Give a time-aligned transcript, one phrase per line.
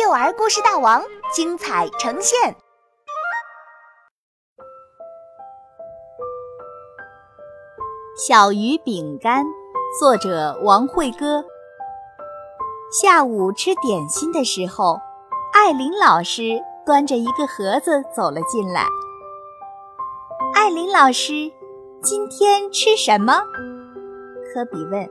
[0.00, 1.02] 幼儿故事大王
[1.34, 2.54] 精彩呈现。
[8.16, 9.44] 小鱼饼干，
[9.98, 11.44] 作者王慧歌。
[12.92, 15.00] 下午吃点心的时候，
[15.52, 18.86] 艾琳老师端着一个盒子走了进来。
[20.54, 21.50] 艾琳老师，
[22.00, 23.32] 今天吃什么？
[24.54, 25.10] 科比问。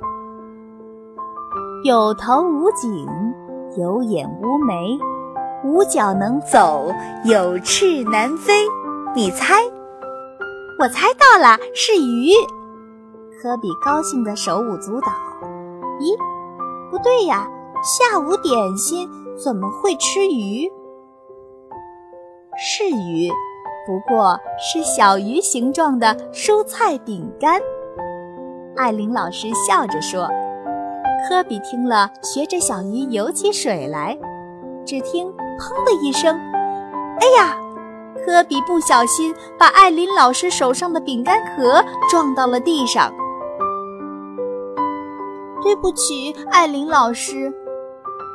[1.83, 3.05] 有头无颈，
[3.77, 4.97] 有眼无眉，
[5.63, 6.91] 无脚能走，
[7.23, 8.65] 有翅难飞。
[9.13, 9.53] 你猜？
[10.79, 12.31] 我猜到了，是鱼。
[13.39, 15.07] 科比高兴的手舞足蹈。
[15.99, 16.17] 咦，
[16.89, 17.47] 不对呀，
[17.83, 19.07] 下午点心
[19.37, 20.67] 怎么会吃鱼？
[22.57, 23.29] 是鱼，
[23.85, 27.61] 不过是小鱼形状的蔬菜饼干。
[28.75, 30.27] 艾琳老师笑着说。
[31.27, 34.17] 科比听了，学着小鱼游起水来。
[34.85, 35.27] 只听
[35.59, 36.33] “砰”的一声，
[37.19, 37.53] 哎呀！
[38.25, 43.11] 科比不小心把艾琳老师手上的饼干盒撞到了地上。
[45.61, 47.53] 对不起，艾琳老师。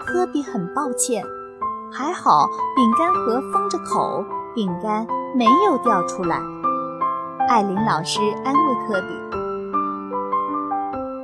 [0.06, 1.24] 科比很抱歉。
[1.90, 2.46] 还好
[2.76, 4.22] 饼干盒封着口，
[4.54, 6.38] 饼干没有掉出来。
[7.48, 9.08] 艾琳老师安慰科比。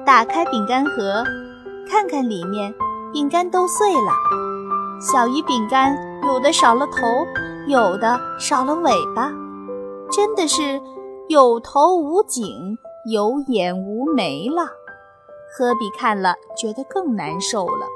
[0.06, 1.22] 打开饼干盒。
[1.90, 2.72] 看看里面，
[3.12, 4.12] 饼干都碎了。
[5.00, 7.26] 小鱼饼干有的少了头，
[7.66, 9.32] 有的少了尾巴，
[10.10, 10.80] 真的是
[11.28, 12.76] 有头无颈、
[13.10, 14.64] 有眼无眉了。
[15.56, 17.86] 科比看了觉得更难受了。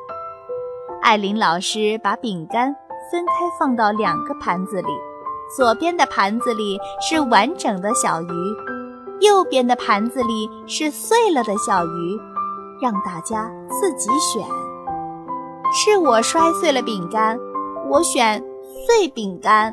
[1.02, 2.74] 艾琳老师把饼干
[3.10, 4.88] 分开放到两个盘子里，
[5.54, 8.26] 左边的盘子里是完整的小鱼，
[9.20, 12.18] 右边的盘子里是碎了的小鱼。
[12.82, 14.44] 让大家自己选。
[15.72, 17.38] 是我摔碎了饼干，
[17.88, 18.42] 我选
[18.84, 19.72] 碎饼干。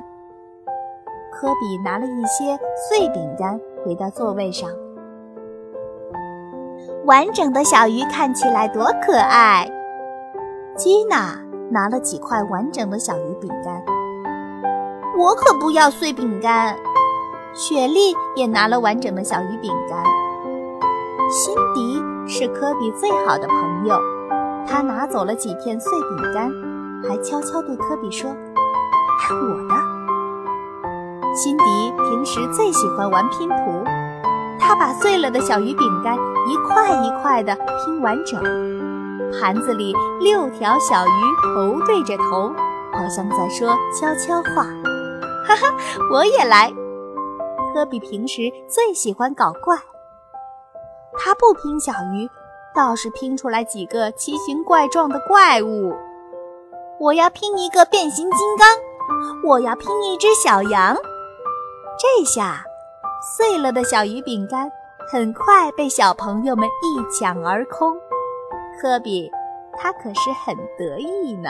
[1.33, 2.57] 科比拿了一些
[2.87, 4.69] 碎饼干回到座位上。
[7.05, 9.67] 完整的小鱼看起来多可爱。
[10.75, 11.35] 吉娜
[11.71, 13.83] 拿了几块完整的小鱼饼干。
[15.17, 16.77] 我可不要碎饼干。
[17.53, 20.03] 雪莉也拿了完整的小鱼饼干。
[21.29, 22.08] 辛迪。
[22.29, 23.99] 是科比最好的朋友，
[24.67, 26.51] 他拿走了几片碎饼干，
[27.03, 28.29] 还悄悄对科比说
[29.19, 29.73] ：“看我的。”
[31.33, 33.83] 辛迪平时最喜欢玩拼图，
[34.59, 36.15] 他把碎了的小鱼饼干
[36.47, 38.39] 一块一块的拼完整，
[39.39, 42.53] 盘子里六条小鱼头对着头，
[42.93, 44.67] 好像在说悄悄话。
[45.49, 45.75] 哈哈，
[46.11, 46.71] 我也来。
[47.73, 49.75] 科比平时最喜欢搞怪。
[51.21, 52.29] 他不拼小鱼，
[52.73, 55.93] 倒是拼出来几个奇形怪状的怪物。
[56.97, 58.67] 我要拼一个变形金刚，
[59.45, 60.95] 我要拼一只小羊。
[61.99, 62.63] 这下，
[63.37, 64.71] 碎了的小鱼饼干
[65.11, 67.93] 很快被小朋友们一抢而空。
[68.81, 69.29] 科比，
[69.77, 71.49] 他可是很得意呢。